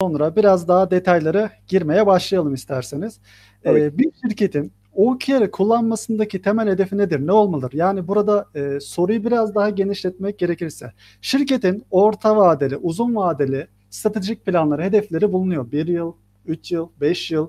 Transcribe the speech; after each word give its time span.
sonra 0.00 0.36
biraz 0.36 0.68
daha 0.68 0.90
detaylara 0.90 1.50
girmeye 1.68 2.06
başlayalım 2.06 2.54
isterseniz. 2.54 3.20
Ee, 3.64 3.98
bir 3.98 4.10
şirketin 4.22 4.72
OKR'ı 4.94 5.50
kullanmasındaki 5.50 6.42
temel 6.42 6.68
hedefi 6.68 6.98
nedir? 6.98 7.26
Ne 7.26 7.32
olmalıdır? 7.32 7.72
Yani 7.72 8.08
burada 8.08 8.46
e, 8.54 8.80
soruyu 8.80 9.24
biraz 9.24 9.54
daha 9.54 9.70
genişletmek 9.70 10.38
gerekirse 10.38 10.92
şirketin 11.22 11.84
orta 11.90 12.36
vadeli, 12.36 12.76
uzun 12.76 13.16
vadeli 13.16 13.66
stratejik 13.90 14.46
planları, 14.46 14.82
hedefleri 14.82 15.32
bulunuyor. 15.32 15.72
Bir 15.72 15.86
yıl, 15.86 16.12
üç 16.46 16.72
yıl, 16.72 16.88
beş 17.00 17.30
yıl. 17.30 17.48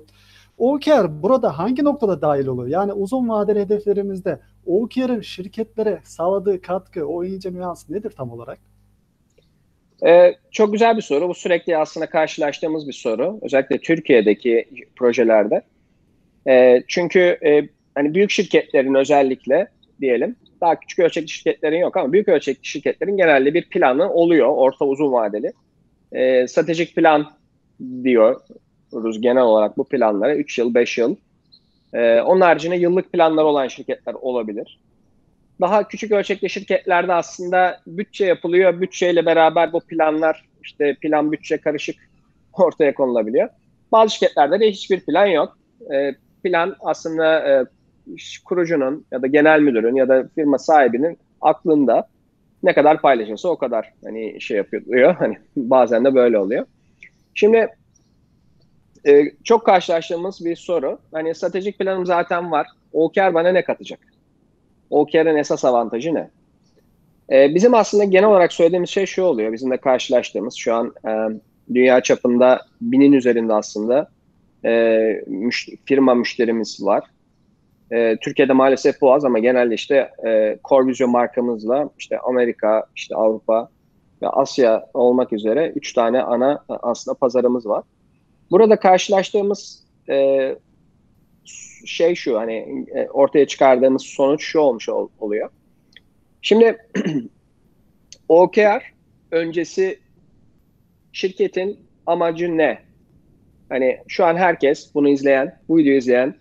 OKR 0.58 1.22
burada 1.22 1.58
hangi 1.58 1.84
noktada 1.84 2.22
dahil 2.22 2.46
oluyor? 2.46 2.68
Yani 2.68 2.92
uzun 2.92 3.28
vadeli 3.28 3.60
hedeflerimizde 3.60 4.40
OKR'ın 4.66 5.20
şirketlere 5.20 6.00
sağladığı 6.04 6.62
katkı, 6.62 7.06
o 7.06 7.24
ince 7.24 7.52
nüans 7.52 7.90
nedir 7.90 8.10
tam 8.10 8.30
olarak? 8.30 8.69
Ee, 10.06 10.34
çok 10.50 10.72
güzel 10.72 10.96
bir 10.96 11.02
soru. 11.02 11.28
Bu 11.28 11.34
sürekli 11.34 11.76
aslında 11.76 12.06
karşılaştığımız 12.06 12.88
bir 12.88 12.92
soru. 12.92 13.38
Özellikle 13.42 13.78
Türkiye'deki 13.78 14.64
projelerde. 14.96 15.62
E, 16.48 16.82
çünkü 16.88 17.20
e, 17.20 17.68
hani 17.94 18.14
büyük 18.14 18.30
şirketlerin 18.30 18.94
özellikle 18.94 19.68
diyelim 20.00 20.36
daha 20.60 20.80
küçük 20.80 20.98
ölçekli 20.98 21.28
şirketlerin 21.28 21.78
yok 21.78 21.96
ama 21.96 22.12
büyük 22.12 22.28
ölçekli 22.28 22.66
şirketlerin 22.66 23.16
genelde 23.16 23.54
bir 23.54 23.68
planı 23.68 24.12
oluyor 24.12 24.48
orta 24.48 24.84
uzun 24.84 25.12
vadeli. 25.12 25.52
E, 26.12 26.48
stratejik 26.48 26.96
plan 26.96 27.30
diyoruz 28.02 29.20
genel 29.20 29.42
olarak 29.42 29.78
bu 29.78 29.84
planlara 29.84 30.36
3 30.36 30.58
yıl 30.58 30.74
5 30.74 30.98
yıl. 30.98 31.16
E, 31.94 32.20
onun 32.20 32.40
haricinde 32.40 32.76
yıllık 32.76 33.12
planlar 33.12 33.44
olan 33.44 33.68
şirketler 33.68 34.14
olabilir. 34.14 34.78
Daha 35.60 35.88
küçük 35.88 36.12
ölçekli 36.12 36.50
şirketlerde 36.50 37.12
aslında 37.12 37.80
bütçe 37.86 38.26
yapılıyor. 38.26 38.80
Bütçeyle 38.80 39.26
beraber 39.26 39.72
bu 39.72 39.80
planlar 39.80 40.44
işte 40.62 40.94
plan 40.94 41.32
bütçe 41.32 41.58
karışık 41.58 41.96
ortaya 42.52 42.94
konulabiliyor. 42.94 43.48
Bazı 43.92 44.14
şirketlerde 44.14 44.60
de 44.60 44.70
hiçbir 44.70 45.00
plan 45.00 45.26
yok. 45.26 45.58
E, 45.94 46.14
plan 46.44 46.76
aslında 46.80 47.48
e, 47.48 47.64
kurucunun 48.44 49.06
ya 49.12 49.22
da 49.22 49.26
genel 49.26 49.60
müdürün 49.60 49.94
ya 49.94 50.08
da 50.08 50.28
firma 50.34 50.58
sahibinin 50.58 51.18
aklında 51.40 52.08
ne 52.62 52.74
kadar 52.74 53.00
paylaşırsa 53.00 53.48
o 53.48 53.56
kadar 53.56 53.92
hani 54.04 54.40
şey 54.40 54.56
yapıyor. 54.56 55.14
Hani 55.14 55.38
bazen 55.56 56.04
de 56.04 56.14
böyle 56.14 56.38
oluyor. 56.38 56.66
Şimdi 57.34 57.68
e, 59.06 59.24
çok 59.44 59.66
karşılaştığımız 59.66 60.44
bir 60.44 60.56
soru. 60.56 60.98
Hani 61.12 61.34
stratejik 61.34 61.78
planım 61.78 62.06
zaten 62.06 62.50
var. 62.50 62.66
OKR 62.92 63.34
bana 63.34 63.48
ne 63.48 63.64
katacak? 63.64 64.00
OKR'ın 64.90 65.36
esas 65.36 65.64
avantajı 65.64 66.14
ne? 66.14 66.30
E, 67.30 67.54
bizim 67.54 67.74
aslında 67.74 68.04
genel 68.04 68.28
olarak 68.28 68.52
söylediğimiz 68.52 68.90
şey 68.90 69.06
şu 69.06 69.22
oluyor. 69.22 69.52
Bizim 69.52 69.70
de 69.70 69.76
karşılaştığımız 69.76 70.54
şu 70.54 70.74
an 70.74 70.94
e, 71.08 71.10
dünya 71.74 72.00
çapında 72.00 72.60
binin 72.80 73.12
üzerinde 73.12 73.54
aslında 73.54 74.08
e, 74.64 75.22
müş, 75.26 75.68
firma 75.84 76.14
müşterimiz 76.14 76.84
var. 76.84 77.04
E, 77.92 78.16
Türkiye'de 78.16 78.52
maalesef 78.52 79.00
bu 79.00 79.14
az 79.14 79.24
ama 79.24 79.38
genelde 79.38 79.74
işte 79.74 80.10
e, 80.26 80.58
Core 80.64 81.06
markamızla 81.06 81.90
işte 81.98 82.18
Amerika, 82.18 82.86
işte 82.96 83.16
Avrupa 83.16 83.68
ve 84.22 84.28
Asya 84.28 84.86
olmak 84.94 85.32
üzere 85.32 85.72
üç 85.76 85.92
tane 85.92 86.22
ana 86.22 86.64
aslında 86.68 87.18
pazarımız 87.18 87.66
var. 87.66 87.84
Burada 88.50 88.76
karşılaştığımız 88.76 89.84
e, 90.08 90.56
şey 91.86 92.14
şu 92.14 92.38
hani 92.38 92.86
e, 92.94 93.08
ortaya 93.08 93.46
çıkardığımız 93.46 94.02
sonuç 94.02 94.44
şu 94.44 94.60
olmuş 94.60 94.88
ol, 94.88 95.08
oluyor. 95.20 95.50
Şimdi 96.42 96.76
OKR 98.28 98.92
öncesi 99.30 99.98
şirketin 101.12 101.78
amacı 102.06 102.56
ne? 102.56 102.78
Hani 103.68 103.98
şu 104.08 104.24
an 104.24 104.36
herkes 104.36 104.94
bunu 104.94 105.08
izleyen, 105.08 105.58
bu 105.68 105.78
videoyu 105.78 105.98
izleyen 105.98 106.34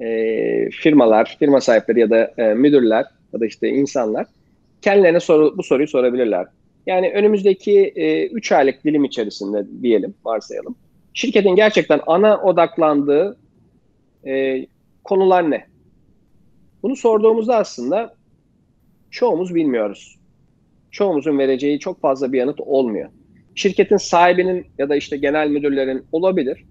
e, 0.00 0.70
firmalar, 0.70 1.36
firma 1.38 1.60
sahipleri 1.60 2.00
ya 2.00 2.10
da 2.10 2.34
e, 2.38 2.54
müdürler 2.54 3.06
ya 3.32 3.40
da 3.40 3.46
işte 3.46 3.68
insanlar 3.68 4.26
kendilerine 4.82 5.20
soru, 5.20 5.58
bu 5.58 5.62
soruyu 5.62 5.88
sorabilirler. 5.88 6.46
Yani 6.86 7.10
önümüzdeki 7.10 7.92
3 8.32 8.52
e, 8.52 8.56
aylık 8.56 8.84
dilim 8.84 9.04
içerisinde 9.04 9.66
diyelim, 9.82 10.14
varsayalım. 10.24 10.76
Şirketin 11.14 11.56
gerçekten 11.56 12.00
ana 12.06 12.42
odaklandığı 12.42 13.36
e, 14.26 14.66
konular 15.04 15.50
ne? 15.50 15.66
Bunu 16.82 16.96
sorduğumuzda 16.96 17.56
aslında 17.56 18.14
çoğumuz 19.10 19.54
bilmiyoruz. 19.54 20.18
Çoğumuzun 20.90 21.38
vereceği 21.38 21.78
çok 21.78 22.00
fazla 22.00 22.32
bir 22.32 22.38
yanıt 22.38 22.60
olmuyor. 22.60 23.10
Şirketin 23.54 23.96
sahibinin 23.96 24.66
ya 24.78 24.88
da 24.88 24.96
işte 24.96 25.16
genel 25.16 25.48
müdürlerin 25.48 26.04
olabilir. 26.12 26.64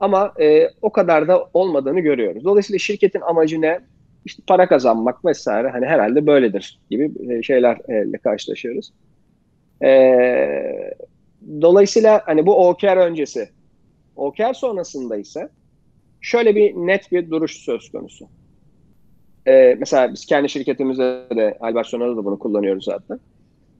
Ama 0.00 0.32
e, 0.40 0.70
o 0.82 0.92
kadar 0.92 1.28
da 1.28 1.48
olmadığını 1.54 2.00
görüyoruz. 2.00 2.44
Dolayısıyla 2.44 2.78
şirketin 2.78 3.20
amacı 3.20 3.60
ne? 3.60 3.80
İşte 4.24 4.42
para 4.46 4.68
kazanmak 4.68 5.24
vesaire. 5.24 5.68
Hani 5.68 5.86
herhalde 5.86 6.26
böyledir 6.26 6.80
gibi 6.90 7.32
e, 7.32 7.42
şeylerle 7.42 8.18
karşılaşıyoruz. 8.18 8.92
E, 9.82 10.94
dolayısıyla 11.60 12.22
hani 12.24 12.46
bu 12.46 12.68
OKR 12.68 12.96
öncesi. 12.96 13.48
OKR 14.16 14.54
sonrasında 14.54 15.16
ise 15.16 15.48
şöyle 16.20 16.56
bir 16.56 16.74
net 16.74 17.12
bir 17.12 17.30
duruş 17.30 17.56
söz 17.56 17.90
konusu. 17.90 18.28
E, 19.46 19.76
mesela 19.78 20.12
biz 20.12 20.26
kendi 20.26 20.48
şirketimizde 20.48 21.26
de 21.36 21.58
Albertson'da 21.60 22.16
da 22.16 22.24
bunu 22.24 22.38
kullanıyoruz 22.38 22.84
zaten. 22.84 23.20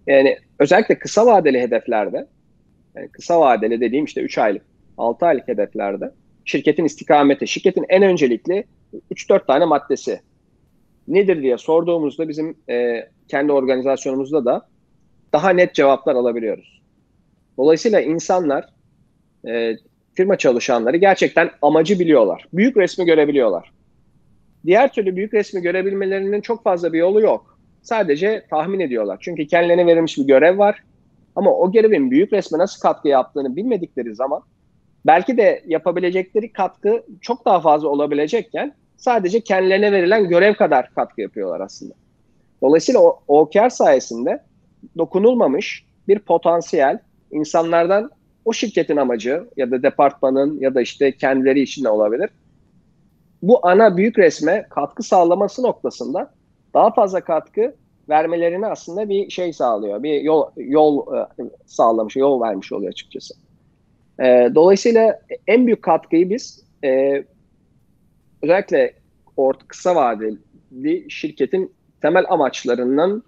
Yani 0.07 0.39
özellikle 0.59 0.99
kısa 0.99 1.27
vadeli 1.27 1.61
hedeflerde, 1.61 2.27
yani 2.95 3.09
kısa 3.09 3.41
vadeli 3.41 3.81
dediğim 3.81 4.05
işte 4.05 4.21
3 4.21 4.39
aylık 4.39 4.63
6 4.99 5.27
aylık 5.27 5.49
hedeflerde 5.49 6.11
şirketin 6.45 6.85
istikameti, 6.85 7.47
şirketin 7.47 7.85
en 7.89 8.03
öncelikli 8.03 8.65
3-4 9.11 9.47
tane 9.47 9.65
maddesi 9.65 10.21
nedir 11.09 11.43
diye 11.43 11.59
sorduğumuzda 11.59 12.29
bizim 12.29 12.57
e, 12.71 13.09
kendi 13.29 13.53
organizasyonumuzda 13.53 14.45
da 14.45 14.69
daha 15.33 15.51
net 15.51 15.75
cevaplar 15.75 16.15
alabiliyoruz. 16.15 16.83
Dolayısıyla 17.59 18.01
insanlar, 18.01 18.69
e, 19.49 19.77
firma 20.19 20.39
çalışanları 20.39 20.97
gerçekten 20.97 21.51
amacı 21.63 21.99
biliyorlar. 21.99 22.49
Büyük 22.53 22.77
resmi 22.77 23.05
görebiliyorlar. 23.05 23.73
Diğer 24.67 24.93
türlü 24.93 25.17
büyük 25.17 25.35
resmi 25.35 25.63
görebilmelerinin 25.63 26.41
çok 26.41 26.65
fazla 26.65 26.93
bir 26.93 26.99
yolu 26.99 27.21
yok. 27.21 27.59
Sadece 27.83 28.47
tahmin 28.51 28.81
ediyorlar. 28.81 29.19
Çünkü 29.21 29.47
kendilerine 29.47 29.87
verilmiş 29.87 30.19
bir 30.19 30.27
görev 30.27 30.59
var. 30.59 30.83
Ama 31.37 31.55
o 31.55 31.73
görevin 31.73 32.11
büyük 32.11 32.33
resme 32.33 32.59
nasıl 32.59 32.81
katkı 32.81 33.09
yaptığını 33.09 33.57
bilmedikleri 33.57 34.15
zaman 34.15 34.43
belki 35.07 35.37
de 35.37 35.63
yapabilecekleri 35.67 36.53
katkı 36.53 37.05
çok 37.21 37.45
daha 37.45 37.61
fazla 37.61 37.89
olabilecekken 37.89 38.75
sadece 38.97 39.41
kendilerine 39.41 39.93
verilen 39.93 40.29
görev 40.29 40.55
kadar 40.55 40.91
katkı 40.95 41.21
yapıyorlar 41.21 41.61
aslında. 41.61 41.95
Dolayısıyla 42.63 43.01
o 43.01 43.21
OKR 43.29 43.69
sayesinde 43.69 44.43
dokunulmamış 44.99 45.85
bir 46.09 46.19
potansiyel 46.19 46.99
insanlardan 47.31 48.11
o 48.49 48.53
şirketin 48.53 48.97
amacı 48.97 49.45
ya 49.57 49.71
da 49.71 49.83
departmanın 49.83 50.61
ya 50.61 50.75
da 50.75 50.81
işte 50.81 51.13
kendileri 51.13 51.61
için 51.61 51.85
de 51.85 51.89
olabilir. 51.89 52.31
Bu 53.43 53.67
ana 53.67 53.97
büyük 53.97 54.19
resme 54.19 54.67
katkı 54.71 55.03
sağlaması 55.03 55.63
noktasında 55.63 56.35
daha 56.75 56.91
fazla 56.91 57.21
katkı 57.21 57.75
vermelerini 58.09 58.67
aslında 58.67 59.09
bir 59.09 59.31
şey 59.31 59.53
sağlıyor. 59.53 60.03
Bir 60.03 60.21
yol 60.21 60.51
yol 60.57 61.17
e, 61.17 61.27
sağlamış, 61.67 62.17
yol 62.17 62.41
vermiş 62.41 62.73
oluyor 62.73 62.93
açıkçası. 62.93 63.35
E, 64.21 64.51
dolayısıyla 64.55 65.21
en 65.47 65.67
büyük 65.67 65.83
katkıyı 65.83 66.31
biz 66.31 66.65
e, 66.85 67.25
özellikle 68.43 68.95
orta 69.37 69.67
kısa 69.67 69.95
vadeli 69.97 71.11
şirketin 71.11 71.73
temel 72.03 72.25
amaçlarının 72.29 73.23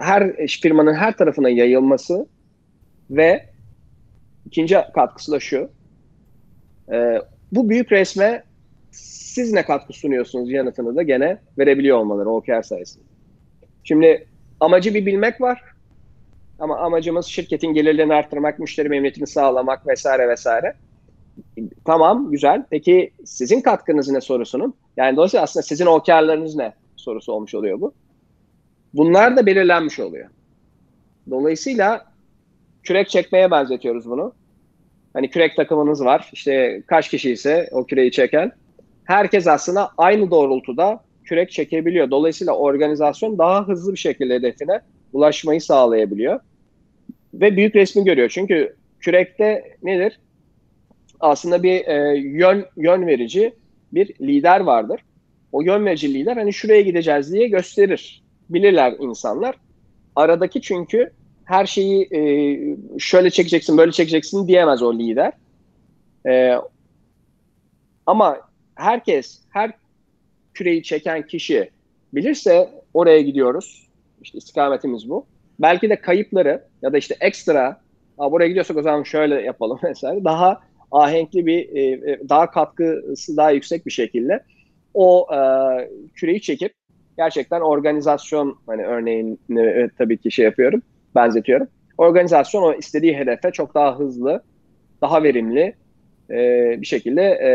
her 0.00 0.46
firmanın 0.46 0.94
her 0.94 1.16
tarafına 1.16 1.48
yayılması 1.48 2.26
ve 3.10 3.53
ikinci 4.46 4.76
katkısı 4.94 5.32
da 5.32 5.40
şu. 5.40 5.70
E, 6.92 7.18
bu 7.52 7.68
büyük 7.68 7.92
resme 7.92 8.44
siz 9.34 9.52
ne 9.52 9.64
katkı 9.64 9.92
sunuyorsunuz 9.92 10.50
yanıtını 10.50 10.96
da 10.96 11.02
gene 11.02 11.38
verebiliyor 11.58 11.98
olmaları 11.98 12.30
OKR 12.30 12.62
sayesinde. 12.62 13.04
Şimdi 13.84 14.26
amacı 14.60 14.94
bir 14.94 15.06
bilmek 15.06 15.40
var. 15.40 15.62
Ama 16.58 16.78
amacımız 16.78 17.26
şirketin 17.26 17.74
gelirlerini 17.74 18.14
arttırmak, 18.14 18.58
müşteri 18.58 18.88
memnuniyetini 18.88 19.26
sağlamak 19.26 19.86
vesaire 19.86 20.28
vesaire. 20.28 20.74
Tamam, 21.84 22.30
güzel. 22.30 22.64
Peki 22.70 23.10
sizin 23.24 23.60
katkınız 23.60 24.08
ne 24.08 24.20
sorusunun? 24.20 24.74
Yani 24.96 25.16
dolayısıyla 25.16 25.44
aslında 25.44 25.62
sizin 25.62 25.86
OKR'larınız 25.86 26.54
ne 26.54 26.72
sorusu 26.96 27.32
olmuş 27.32 27.54
oluyor 27.54 27.80
bu. 27.80 27.92
Bunlar 28.94 29.36
da 29.36 29.46
belirlenmiş 29.46 30.00
oluyor. 30.00 30.28
Dolayısıyla 31.30 32.13
kürek 32.84 33.08
çekmeye 33.08 33.50
benzetiyoruz 33.50 34.10
bunu. 34.10 34.32
Hani 35.12 35.30
kürek 35.30 35.56
takımınız 35.56 36.04
var. 36.04 36.30
İşte 36.32 36.82
kaç 36.86 37.08
kişi 37.10 37.30
ise 37.30 37.68
o 37.72 37.84
küreği 37.84 38.10
çeken. 38.10 38.52
Herkes 39.04 39.46
aslında 39.46 39.90
aynı 39.98 40.30
doğrultuda 40.30 41.00
kürek 41.24 41.50
çekebiliyor. 41.50 42.10
Dolayısıyla 42.10 42.52
organizasyon 42.52 43.38
daha 43.38 43.68
hızlı 43.68 43.92
bir 43.92 43.98
şekilde 43.98 44.34
hedefine 44.34 44.80
ulaşmayı 45.12 45.60
sağlayabiliyor. 45.60 46.40
Ve 47.34 47.56
büyük 47.56 47.76
resmi 47.76 48.04
görüyor. 48.04 48.28
Çünkü 48.28 48.76
kürekte 49.00 49.76
nedir? 49.82 50.20
Aslında 51.20 51.62
bir 51.62 51.86
e, 51.86 52.18
yön 52.18 52.66
yön 52.76 53.06
verici 53.06 53.54
bir 53.92 54.14
lider 54.20 54.60
vardır. 54.60 55.00
O 55.52 55.62
yön 55.62 55.86
verici 55.86 56.14
lider 56.14 56.36
hani 56.36 56.52
şuraya 56.52 56.80
gideceğiz 56.80 57.32
diye 57.32 57.48
gösterir. 57.48 58.22
Bilirler 58.50 58.94
insanlar. 59.00 59.54
Aradaki 60.16 60.60
çünkü 60.60 61.10
her 61.44 61.66
şeyi 61.66 62.08
e, 62.12 62.20
şöyle 62.98 63.30
çekeceksin, 63.30 63.78
böyle 63.78 63.92
çekeceksin 63.92 64.48
diyemez 64.48 64.82
o 64.82 64.94
lider. 64.98 65.32
E, 66.26 66.54
ama 68.06 68.40
herkes, 68.74 69.40
her 69.50 69.72
küreyi 70.54 70.82
çeken 70.82 71.26
kişi 71.26 71.70
bilirse 72.12 72.68
oraya 72.94 73.20
gidiyoruz. 73.20 73.88
İşte 74.22 74.38
istikametimiz 74.38 75.10
bu. 75.10 75.26
Belki 75.60 75.90
de 75.90 75.96
kayıpları 75.96 76.64
ya 76.82 76.92
da 76.92 76.98
işte 76.98 77.16
ekstra 77.20 77.80
buraya 78.18 78.48
gidiyorsak 78.48 78.76
o 78.76 78.82
zaman 78.82 79.02
şöyle 79.02 79.42
yapalım 79.42 79.78
mesela 79.82 80.24
daha 80.24 80.60
ahenkli 80.92 81.46
bir 81.46 81.76
e, 81.76 81.82
e, 81.82 82.28
daha 82.28 82.50
katkısı 82.50 83.36
daha 83.36 83.50
yüksek 83.50 83.86
bir 83.86 83.90
şekilde 83.90 84.44
o 84.94 85.26
e, 85.34 85.38
küreyi 86.14 86.40
çekip 86.40 86.72
gerçekten 87.16 87.60
organizasyon 87.60 88.58
hani 88.66 88.84
örneğin 88.84 89.40
e, 89.58 89.88
tabii 89.98 90.18
ki 90.18 90.30
şey 90.30 90.44
yapıyorum 90.44 90.82
benzetiyorum. 91.14 91.68
Organizasyon 91.98 92.62
o 92.62 92.74
istediği 92.74 93.16
hedefe 93.16 93.50
çok 93.50 93.74
daha 93.74 93.98
hızlı, 93.98 94.42
daha 95.02 95.22
verimli 95.22 95.74
e, 96.30 96.36
bir 96.80 96.86
şekilde 96.86 97.22
e, 97.22 97.52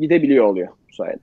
gidebiliyor 0.00 0.44
oluyor 0.44 0.68
bu 0.68 0.94
sayede. 0.94 1.18